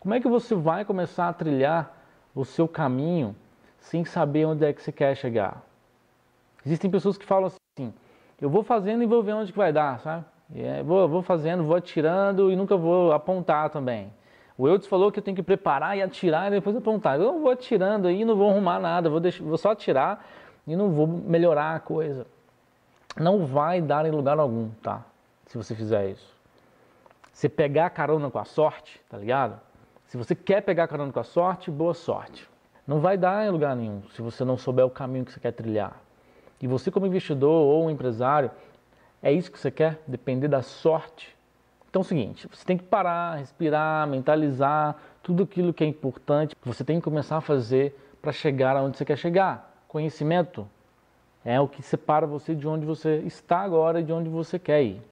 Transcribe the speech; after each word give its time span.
Como 0.00 0.14
é 0.14 0.20
que 0.20 0.26
você 0.26 0.54
vai 0.54 0.82
começar 0.82 1.28
a 1.28 1.32
trilhar 1.32 1.94
o 2.34 2.42
seu 2.42 2.66
caminho 2.66 3.36
sem 3.78 4.02
saber 4.02 4.46
onde 4.46 4.64
é 4.64 4.72
que 4.72 4.82
você 4.82 4.90
quer 4.90 5.14
chegar? 5.14 5.62
Existem 6.64 6.90
pessoas 6.90 7.18
que 7.18 7.26
falam 7.26 7.46
assim, 7.46 7.92
eu 8.40 8.48
vou 8.48 8.62
fazendo 8.62 9.02
e 9.02 9.06
vou 9.06 9.22
ver 9.22 9.34
onde 9.34 9.52
que 9.52 9.58
vai 9.58 9.74
dar, 9.74 10.00
sabe? 10.00 10.24
É, 10.56 10.82
vou, 10.82 11.06
vou 11.06 11.22
fazendo, 11.22 11.64
vou 11.64 11.76
atirando 11.76 12.50
e 12.50 12.56
nunca 12.56 12.78
vou 12.78 13.12
apontar 13.12 13.68
também. 13.68 14.10
O 14.56 14.66
Eudes 14.66 14.86
falou 14.86 15.12
que 15.12 15.18
eu 15.18 15.22
tenho 15.22 15.36
que 15.36 15.42
preparar 15.42 15.96
e 15.96 16.02
atirar 16.02 16.48
e 16.48 16.56
depois 16.56 16.74
apontar. 16.74 17.20
Eu 17.20 17.32
não 17.32 17.42
vou 17.42 17.50
atirando 17.50 18.08
aí, 18.08 18.24
não 18.24 18.36
vou 18.36 18.50
arrumar 18.50 18.78
nada, 18.80 19.10
vou, 19.10 19.20
deixar, 19.20 19.44
vou 19.44 19.58
só 19.58 19.72
atirar 19.72 20.26
e 20.66 20.74
não 20.74 20.90
vou 20.90 21.06
melhorar 21.06 21.76
a 21.76 21.80
coisa. 21.80 22.26
Não 23.18 23.44
vai 23.44 23.82
dar 23.82 24.06
em 24.06 24.10
lugar 24.10 24.38
algum, 24.38 24.70
tá? 24.82 25.04
Se 25.46 25.58
você 25.58 25.74
fizer 25.74 26.08
isso. 26.08 26.34
Você 27.32 27.50
pegar 27.50 27.90
carona 27.90 28.30
com 28.30 28.38
a 28.38 28.44
sorte, 28.44 29.00
tá 29.08 29.18
ligado? 29.18 29.60
Se 30.10 30.18
você 30.18 30.34
quer 30.34 30.60
pegar 30.60 30.86
carona 30.86 31.10
com 31.10 31.20
a 31.20 31.24
sorte, 31.24 31.70
boa 31.70 31.94
sorte. 31.94 32.46
Não 32.86 33.00
vai 33.00 33.16
dar 33.16 33.46
em 33.46 33.50
lugar 33.50 33.74
nenhum 33.74 34.02
se 34.14 34.20
você 34.20 34.44
não 34.44 34.58
souber 34.58 34.84
o 34.84 34.90
caminho 34.90 35.24
que 35.24 35.32
você 35.32 35.40
quer 35.40 35.52
trilhar. 35.52 35.98
E 36.60 36.66
você, 36.66 36.90
como 36.90 37.06
investidor 37.06 37.50
ou 37.50 37.90
empresário, 37.90 38.50
é 39.22 39.32
isso 39.32 39.50
que 39.50 39.58
você 39.58 39.70
quer? 39.70 40.02
Depender 40.06 40.48
da 40.48 40.60
sorte 40.60 41.34
então 41.90 42.00
é 42.00 42.04
o 42.04 42.06
seguinte, 42.06 42.46
você 42.46 42.64
tem 42.64 42.78
que 42.78 42.84
parar, 42.84 43.34
respirar, 43.34 44.06
mentalizar 44.06 44.96
tudo 45.24 45.42
aquilo 45.42 45.74
que 45.74 45.82
é 45.82 45.86
importante. 45.88 46.54
Você 46.64 46.84
tem 46.84 46.98
que 46.98 47.02
começar 47.02 47.38
a 47.38 47.40
fazer 47.40 47.98
para 48.22 48.30
chegar 48.30 48.76
aonde 48.76 48.96
você 48.96 49.04
quer 49.04 49.16
chegar. 49.16 49.74
Conhecimento 49.88 50.68
é 51.44 51.60
o 51.60 51.66
que 51.66 51.82
separa 51.82 52.28
você 52.28 52.54
de 52.54 52.68
onde 52.68 52.86
você 52.86 53.16
está 53.26 53.58
agora 53.58 54.00
e 54.00 54.04
de 54.04 54.12
onde 54.12 54.28
você 54.28 54.56
quer 54.56 54.84
ir. 54.84 55.02